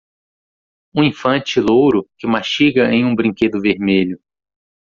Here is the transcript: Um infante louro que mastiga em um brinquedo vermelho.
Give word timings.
Um 0.95 1.03
infante 1.03 1.59
louro 1.61 2.09
que 2.17 2.25
mastiga 2.25 2.91
em 2.91 3.05
um 3.05 3.13
brinquedo 3.13 3.61
vermelho. 3.61 4.19